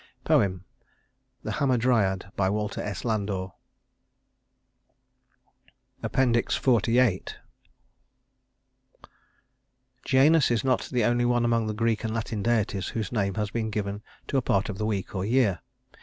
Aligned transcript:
Poem: 0.23 0.65
The 1.43 1.51
Hamadryad 1.51 2.31
WALTER 2.35 2.81
S. 2.81 3.05
LANDOR 3.05 3.49
XLVIII 6.03 7.23
Janus 10.03 10.49
is 10.49 10.63
not 10.63 10.85
the 10.91 11.03
only 11.03 11.23
one 11.25 11.45
among 11.45 11.67
the 11.67 11.75
Greek 11.75 12.03
and 12.03 12.15
Latin 12.15 12.41
deities 12.41 12.87
whose 12.87 13.11
name 13.11 13.35
has 13.35 13.51
been 13.51 13.69
given 13.69 14.01
to 14.27 14.37
a 14.37 14.41
part 14.41 14.69
of 14.69 14.79
the 14.79 14.87
week 14.87 15.13
or 15.13 15.23
year. 15.23 15.59